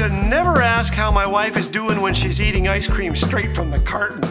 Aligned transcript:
to 0.00 0.08
never 0.08 0.62
ask 0.62 0.94
how 0.94 1.10
my 1.10 1.26
wife 1.26 1.58
is 1.58 1.68
doing 1.68 2.00
when 2.00 2.14
she's 2.14 2.40
eating 2.40 2.66
ice 2.66 2.86
cream 2.86 3.14
straight 3.14 3.54
from 3.54 3.70
the 3.70 3.78
carton. 3.80 4.22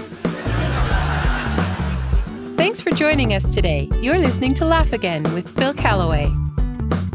Thanks 2.58 2.82
for 2.82 2.90
joining 2.90 3.36
us 3.36 3.54
today. 3.54 3.88
You're 4.02 4.18
listening 4.18 4.56
to 4.56 4.66
Laugh 4.66 4.94
Again 4.94 5.22
with 5.36 5.48
Phil 5.48 5.76
Callaway. 5.76 6.34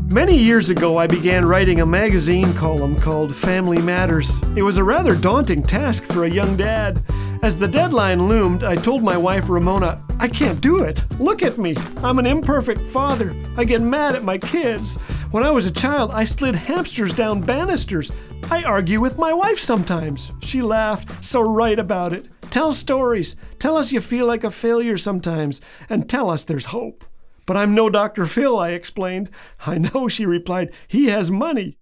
Many 0.06 0.38
years 0.38 0.70
ago, 0.70 0.98
I 0.98 1.08
began 1.08 1.44
writing 1.44 1.80
a 1.80 1.86
magazine 1.86 2.54
column 2.54 2.94
called 3.00 3.34
Family 3.34 3.82
Matters. 3.82 4.40
It 4.54 4.62
was 4.62 4.76
a 4.76 4.84
rather 4.84 5.16
daunting 5.16 5.64
task 5.64 6.04
for 6.04 6.24
a 6.24 6.30
young 6.30 6.56
dad. 6.56 7.02
As 7.42 7.58
the 7.58 7.66
deadline 7.66 8.28
loomed, 8.28 8.62
I 8.62 8.76
told 8.76 9.02
my 9.02 9.16
wife 9.16 9.48
Ramona, 9.48 10.00
I 10.20 10.28
can't 10.28 10.60
do 10.60 10.84
it. 10.84 11.02
Look 11.18 11.42
at 11.42 11.58
me. 11.58 11.76
I'm 12.04 12.20
an 12.20 12.26
imperfect 12.26 12.80
father. 12.80 13.34
I 13.56 13.64
get 13.64 13.80
mad 13.80 14.14
at 14.14 14.22
my 14.22 14.38
kids. 14.38 14.96
When 15.32 15.42
I 15.42 15.50
was 15.50 15.66
a 15.66 15.72
child, 15.72 16.12
I 16.12 16.22
slid 16.22 16.54
hamsters 16.54 17.12
down 17.12 17.40
banisters. 17.40 18.12
I 18.54 18.62
argue 18.62 19.00
with 19.00 19.18
my 19.18 19.32
wife 19.32 19.58
sometimes. 19.58 20.30
She 20.40 20.62
laughed, 20.62 21.24
so 21.24 21.40
right 21.40 21.76
about 21.76 22.12
it. 22.12 22.28
Tell 22.52 22.70
stories. 22.70 23.34
Tell 23.58 23.76
us 23.76 23.90
you 23.90 24.00
feel 24.00 24.26
like 24.26 24.44
a 24.44 24.50
failure 24.52 24.96
sometimes, 24.96 25.60
and 25.90 26.08
tell 26.08 26.30
us 26.30 26.44
there's 26.44 26.66
hope. 26.66 27.04
But 27.46 27.56
I'm 27.56 27.74
no 27.74 27.90
Dr. 27.90 28.26
Phil, 28.26 28.56
I 28.56 28.68
explained. 28.68 29.28
I 29.66 29.78
know, 29.78 30.06
she 30.08 30.24
replied. 30.24 30.70
He 30.86 31.06
has 31.06 31.32
money. 31.32 31.78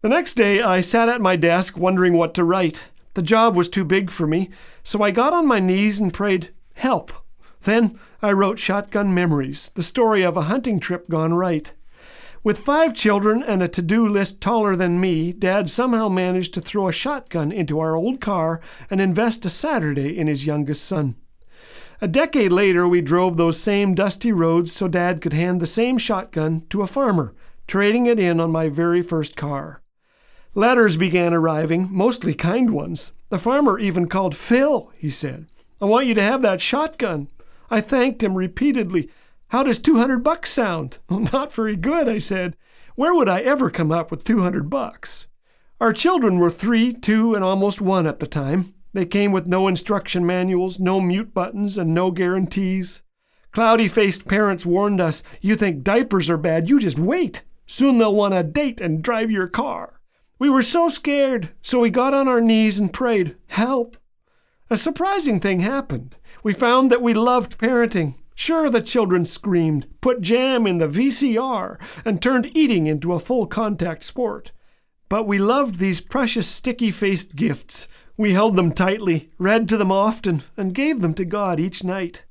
The 0.00 0.08
next 0.08 0.34
day, 0.34 0.60
I 0.60 0.80
sat 0.80 1.08
at 1.08 1.20
my 1.20 1.36
desk 1.36 1.78
wondering 1.78 2.14
what 2.14 2.34
to 2.34 2.42
write. 2.42 2.88
The 3.14 3.22
job 3.22 3.54
was 3.54 3.68
too 3.68 3.84
big 3.84 4.10
for 4.10 4.26
me, 4.26 4.50
so 4.82 5.02
I 5.02 5.12
got 5.12 5.32
on 5.32 5.46
my 5.46 5.60
knees 5.60 6.00
and 6.00 6.12
prayed, 6.12 6.52
Help. 6.74 7.12
Then 7.62 7.96
I 8.20 8.32
wrote 8.32 8.58
Shotgun 8.58 9.14
Memories, 9.14 9.70
the 9.76 9.84
story 9.84 10.24
of 10.24 10.36
a 10.36 10.42
hunting 10.50 10.80
trip 10.80 11.08
gone 11.08 11.32
right. 11.32 11.72
With 12.44 12.58
five 12.58 12.92
children 12.92 13.44
and 13.44 13.62
a 13.62 13.68
to 13.68 13.82
do 13.82 14.08
list 14.08 14.40
taller 14.40 14.74
than 14.74 15.00
me, 15.00 15.32
Dad 15.32 15.70
somehow 15.70 16.08
managed 16.08 16.54
to 16.54 16.60
throw 16.60 16.88
a 16.88 16.92
shotgun 16.92 17.52
into 17.52 17.78
our 17.78 17.94
old 17.94 18.20
car 18.20 18.60
and 18.90 19.00
invest 19.00 19.44
a 19.44 19.48
Saturday 19.48 20.18
in 20.18 20.26
his 20.26 20.44
youngest 20.44 20.84
son. 20.84 21.14
A 22.00 22.08
decade 22.08 22.50
later, 22.50 22.88
we 22.88 23.00
drove 23.00 23.36
those 23.36 23.60
same 23.60 23.94
dusty 23.94 24.32
roads 24.32 24.72
so 24.72 24.88
Dad 24.88 25.20
could 25.20 25.32
hand 25.32 25.60
the 25.60 25.68
same 25.68 25.98
shotgun 25.98 26.66
to 26.70 26.82
a 26.82 26.88
farmer, 26.88 27.32
trading 27.68 28.06
it 28.06 28.18
in 28.18 28.40
on 28.40 28.50
my 28.50 28.68
very 28.68 29.02
first 29.02 29.36
car. 29.36 29.80
Letters 30.52 30.96
began 30.96 31.32
arriving, 31.32 31.88
mostly 31.92 32.34
kind 32.34 32.70
ones. 32.70 33.12
The 33.28 33.38
farmer 33.38 33.78
even 33.78 34.08
called 34.08 34.34
Phil, 34.34 34.90
he 34.98 35.10
said. 35.10 35.46
I 35.80 35.84
want 35.84 36.06
you 36.06 36.14
to 36.14 36.22
have 36.22 36.42
that 36.42 36.60
shotgun. 36.60 37.28
I 37.70 37.80
thanked 37.80 38.22
him 38.22 38.34
repeatedly. 38.34 39.08
How 39.52 39.62
does 39.62 39.78
200 39.80 40.24
bucks 40.24 40.50
sound? 40.50 40.96
Not 41.10 41.52
very 41.52 41.76
good, 41.76 42.08
I 42.08 42.16
said. 42.16 42.56
Where 42.94 43.14
would 43.14 43.28
I 43.28 43.42
ever 43.42 43.68
come 43.68 43.92
up 43.92 44.10
with 44.10 44.24
200 44.24 44.70
bucks? 44.70 45.26
Our 45.78 45.92
children 45.92 46.38
were 46.38 46.50
three, 46.50 46.90
two, 46.90 47.34
and 47.34 47.44
almost 47.44 47.78
one 47.78 48.06
at 48.06 48.18
the 48.18 48.26
time. 48.26 48.72
They 48.94 49.04
came 49.04 49.30
with 49.30 49.46
no 49.46 49.68
instruction 49.68 50.24
manuals, 50.24 50.80
no 50.80 51.02
mute 51.02 51.34
buttons, 51.34 51.76
and 51.76 51.92
no 51.92 52.10
guarantees. 52.10 53.02
Cloudy 53.52 53.88
faced 53.88 54.26
parents 54.26 54.64
warned 54.64 55.02
us 55.02 55.22
you 55.42 55.54
think 55.54 55.84
diapers 55.84 56.30
are 56.30 56.38
bad, 56.38 56.70
you 56.70 56.80
just 56.80 56.98
wait. 56.98 57.42
Soon 57.66 57.98
they'll 57.98 58.14
want 58.14 58.32
a 58.32 58.42
date 58.42 58.80
and 58.80 59.02
drive 59.02 59.30
your 59.30 59.48
car. 59.48 60.00
We 60.38 60.48
were 60.48 60.62
so 60.62 60.88
scared, 60.88 61.50
so 61.60 61.78
we 61.80 61.90
got 61.90 62.14
on 62.14 62.26
our 62.26 62.40
knees 62.40 62.78
and 62.78 62.90
prayed, 62.90 63.36
Help. 63.48 63.98
A 64.70 64.78
surprising 64.78 65.40
thing 65.40 65.60
happened. 65.60 66.16
We 66.42 66.54
found 66.54 66.90
that 66.90 67.02
we 67.02 67.12
loved 67.12 67.58
parenting. 67.58 68.14
Sure, 68.34 68.70
the 68.70 68.80
children 68.80 69.24
screamed, 69.24 69.86
put 70.00 70.20
jam 70.20 70.66
in 70.66 70.78
the 70.78 70.88
VCR, 70.88 71.78
and 72.04 72.20
turned 72.20 72.50
eating 72.54 72.86
into 72.86 73.12
a 73.12 73.20
full 73.20 73.46
contact 73.46 74.02
sport. 74.02 74.52
But 75.08 75.26
we 75.26 75.38
loved 75.38 75.78
these 75.78 76.00
precious 76.00 76.48
sticky 76.48 76.90
faced 76.90 77.36
gifts. 77.36 77.86
We 78.16 78.32
held 78.32 78.56
them 78.56 78.72
tightly, 78.72 79.30
read 79.38 79.68
to 79.68 79.76
them 79.76 79.92
often, 79.92 80.42
and 80.56 80.74
gave 80.74 81.00
them 81.00 81.14
to 81.14 81.24
God 81.24 81.60
each 81.60 81.84
night. 81.84 82.24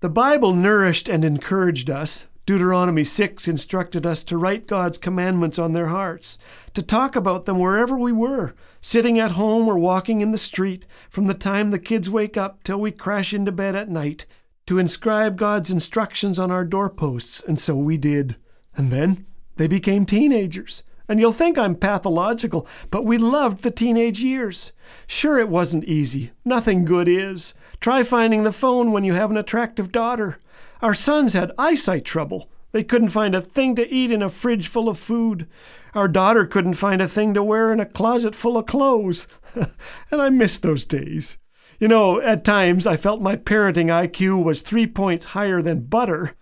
The 0.00 0.08
Bible 0.08 0.54
nourished 0.54 1.08
and 1.08 1.24
encouraged 1.24 1.88
us. 1.88 2.26
Deuteronomy 2.44 3.02
6 3.02 3.48
instructed 3.48 4.06
us 4.06 4.22
to 4.22 4.38
write 4.38 4.68
God's 4.68 4.98
commandments 4.98 5.58
on 5.58 5.72
their 5.72 5.88
hearts, 5.88 6.38
to 6.74 6.82
talk 6.82 7.16
about 7.16 7.44
them 7.44 7.58
wherever 7.58 7.98
we 7.98 8.12
were, 8.12 8.54
sitting 8.80 9.18
at 9.18 9.32
home 9.32 9.66
or 9.66 9.76
walking 9.76 10.20
in 10.20 10.30
the 10.30 10.38
street, 10.38 10.86
from 11.08 11.26
the 11.26 11.34
time 11.34 11.70
the 11.70 11.78
kids 11.78 12.08
wake 12.08 12.36
up 12.36 12.62
till 12.62 12.80
we 12.80 12.92
crash 12.92 13.34
into 13.34 13.50
bed 13.50 13.74
at 13.74 13.88
night, 13.88 14.26
to 14.66 14.78
inscribe 14.78 15.36
God's 15.36 15.70
instructions 15.70 16.38
on 16.38 16.50
our 16.50 16.64
doorposts, 16.64 17.40
and 17.40 17.58
so 17.58 17.76
we 17.76 17.96
did. 17.96 18.36
And 18.76 18.90
then 18.90 19.26
they 19.56 19.66
became 19.66 20.04
teenagers. 20.04 20.82
And 21.08 21.20
you'll 21.20 21.32
think 21.32 21.56
I'm 21.56 21.76
pathological, 21.76 22.66
but 22.90 23.04
we 23.04 23.16
loved 23.16 23.62
the 23.62 23.70
teenage 23.70 24.20
years. 24.20 24.72
Sure, 25.06 25.38
it 25.38 25.48
wasn't 25.48 25.84
easy. 25.84 26.32
Nothing 26.44 26.84
good 26.84 27.08
is. 27.08 27.54
Try 27.80 28.02
finding 28.02 28.42
the 28.42 28.52
phone 28.52 28.90
when 28.90 29.04
you 29.04 29.12
have 29.14 29.30
an 29.30 29.36
attractive 29.36 29.92
daughter. 29.92 30.38
Our 30.82 30.94
sons 30.94 31.32
had 31.32 31.52
eyesight 31.56 32.04
trouble. 32.04 32.50
They 32.72 32.82
couldn't 32.82 33.10
find 33.10 33.34
a 33.34 33.40
thing 33.40 33.76
to 33.76 33.88
eat 33.88 34.10
in 34.10 34.20
a 34.20 34.28
fridge 34.28 34.66
full 34.66 34.88
of 34.88 34.98
food. 34.98 35.46
Our 35.94 36.08
daughter 36.08 36.44
couldn't 36.44 36.74
find 36.74 37.00
a 37.00 37.08
thing 37.08 37.32
to 37.34 37.42
wear 37.42 37.72
in 37.72 37.80
a 37.80 37.86
closet 37.86 38.34
full 38.34 38.58
of 38.58 38.66
clothes. 38.66 39.28
and 39.54 40.20
I 40.20 40.28
miss 40.28 40.58
those 40.58 40.84
days. 40.84 41.38
You 41.78 41.88
know, 41.88 42.20
at 42.20 42.44
times 42.44 42.86
I 42.86 42.96
felt 42.96 43.20
my 43.20 43.36
parenting 43.36 43.86
IQ 43.86 44.42
was 44.42 44.62
three 44.62 44.86
points 44.86 45.26
higher 45.26 45.60
than 45.60 45.86
butter. 45.86 46.34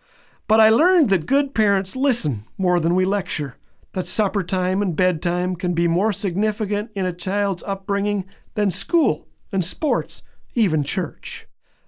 But 0.47 0.61
I 0.61 0.69
learned 0.69 1.09
that 1.11 1.27
good 1.27 1.55
parents 1.55 1.97
listen 1.97 2.45
more 2.59 2.78
than 2.78 2.95
we 2.95 3.05
lecture 3.05 3.56
that 3.94 4.06
supper 4.06 4.43
time 4.43 4.83
and 4.83 4.97
bedtime 4.97 5.56
can 5.56 5.73
be 5.73 5.89
more 5.89 6.12
significant 6.12 6.91
in 6.94 7.06
a 7.06 7.12
child's 7.12 7.62
upbringing 7.62 8.27
than 8.55 8.71
school 8.71 9.28
and 9.53 9.65
sports, 9.65 10.23
even 10.55 10.83
church. 10.83 11.47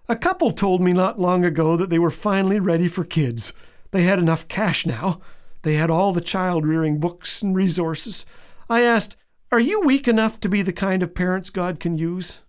A 0.09 0.17
couple 0.17 0.53
told 0.53 0.81
me 0.81 0.93
not 0.93 1.21
long 1.21 1.45
ago 1.45 1.77
that 1.77 1.91
they 1.91 1.99
were 1.99 2.13
finally 2.13 2.61
ready 2.61 2.87
for 2.87 3.05
kids. 3.05 3.53
They 3.91 4.03
had 4.03 4.21
enough 4.21 4.47
cash 4.47 4.87
now. 4.87 5.21
They 5.63 5.75
had 5.75 5.91
all 5.91 6.13
the 6.13 6.21
child 6.21 6.65
rearing 6.65 7.01
books 7.01 7.43
and 7.43 7.57
resources. 7.57 8.25
I 8.71 8.83
asked, 8.83 9.17
Are 9.51 9.61
you 9.61 9.81
weak 9.81 10.07
enough 10.07 10.39
to 10.41 10.49
be 10.49 10.63
the 10.63 10.73
kind 10.73 11.03
of 11.03 11.15
parents 11.15 11.51
God 11.51 11.81
can 11.81 11.99
use? 11.99 12.41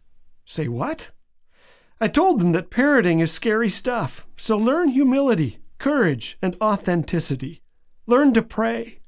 Say 0.50 0.70
what? 0.70 1.12
I 2.00 2.08
told 2.08 2.40
them 2.40 2.54
that 2.54 2.70
parroting 2.70 3.20
is 3.20 3.34
scary 3.34 3.68
stuff, 3.68 4.26
so 4.38 4.58
learn 4.58 4.88
humility, 4.88 5.58
courage, 5.78 6.38
and 6.42 6.56
authenticity. 6.62 7.62
Learn 8.08 8.34
to 8.34 8.42
pray. 8.42 9.00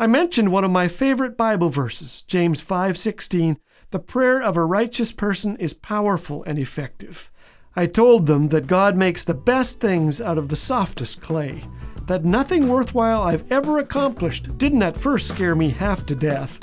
I 0.00 0.08
mentioned 0.08 0.50
one 0.50 0.64
of 0.64 0.72
my 0.72 0.88
favorite 0.88 1.36
Bible 1.36 1.68
verses, 1.68 2.22
James 2.22 2.60
5:16, 2.60 3.56
"The 3.92 4.00
prayer 4.00 4.42
of 4.42 4.56
a 4.56 4.64
righteous 4.64 5.12
person 5.12 5.56
is 5.58 5.74
powerful 5.74 6.42
and 6.42 6.58
effective." 6.58 7.30
I 7.76 7.86
told 7.86 8.26
them 8.26 8.48
that 8.48 8.66
God 8.66 8.96
makes 8.96 9.22
the 9.22 9.32
best 9.32 9.78
things 9.78 10.20
out 10.20 10.38
of 10.38 10.48
the 10.48 10.56
softest 10.56 11.20
clay, 11.20 11.62
that 12.08 12.24
nothing 12.24 12.66
worthwhile 12.66 13.22
I've 13.22 13.44
ever 13.48 13.78
accomplished 13.78 14.58
didn't 14.58 14.82
at 14.82 14.96
first 14.96 15.28
scare 15.28 15.54
me 15.54 15.68
half 15.68 16.04
to 16.06 16.16
death. 16.16 16.58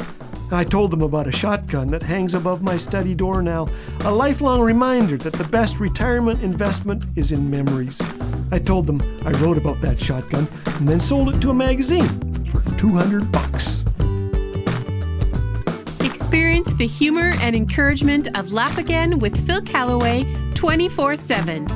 I 0.52 0.64
told 0.64 0.92
them 0.92 1.02
about 1.02 1.28
a 1.28 1.32
shotgun 1.32 1.92
that 1.92 2.02
hangs 2.02 2.34
above 2.34 2.64
my 2.64 2.78
study 2.78 3.14
door 3.14 3.42
now, 3.42 3.68
a 4.06 4.12
lifelong 4.12 4.62
reminder 4.62 5.18
that 5.18 5.34
the 5.34 5.44
best 5.46 5.80
retirement 5.82 6.42
investment 6.42 7.04
is 7.18 7.34
in 7.34 7.50
memories. 7.50 8.02
I 8.52 8.60
told 8.60 8.88
them 8.88 9.02
I 9.26 9.32
wrote 9.40 9.58
about 9.58 9.82
that 9.82 10.00
shotgun 10.00 10.48
and 10.66 10.88
then 10.88 11.02
sold 11.02 11.36
it 11.36 11.42
to 11.42 11.50
a 11.50 11.54
magazine 11.54 12.46
for 12.46 12.62
200 12.78 13.30
bucks. 13.30 13.84
Experience 16.00 16.74
the 16.76 16.88
humor 16.88 17.34
and 17.42 17.54
encouragement 17.54 18.30
of 18.38 18.54
Laugh 18.54 18.78
Again 18.78 19.20
with 19.20 19.46
Phil 19.46 19.62
Callaway 19.62 20.26
24 20.56 21.18
7. 21.18 21.68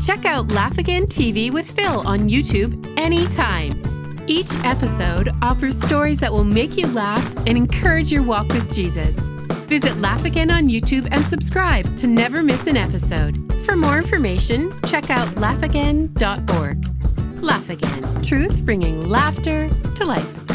Check 0.00 0.24
out 0.24 0.48
Laugh 0.48 0.78
Again 0.78 1.02
TV 1.04 1.52
with 1.52 1.68
Phil 1.68 2.00
on 2.06 2.28
YouTube 2.28 2.96
anytime. 2.96 3.89
Each 4.30 4.52
episode 4.62 5.30
offers 5.42 5.76
stories 5.76 6.20
that 6.20 6.32
will 6.32 6.44
make 6.44 6.76
you 6.76 6.86
laugh 6.86 7.36
and 7.48 7.58
encourage 7.58 8.12
your 8.12 8.22
walk 8.22 8.46
with 8.46 8.72
Jesus. 8.72 9.18
Visit 9.66 9.96
Laugh 9.96 10.24
Again 10.24 10.52
on 10.52 10.68
YouTube 10.68 11.08
and 11.10 11.24
subscribe 11.24 11.84
to 11.96 12.06
never 12.06 12.40
miss 12.40 12.68
an 12.68 12.76
episode. 12.76 13.52
For 13.64 13.74
more 13.74 13.98
information, 13.98 14.72
check 14.86 15.10
out 15.10 15.26
laughagain.org. 15.34 17.42
Laugh 17.42 17.70
Again, 17.70 18.22
truth 18.22 18.64
bringing 18.64 19.08
laughter 19.08 19.68
to 19.96 20.04
life. 20.04 20.49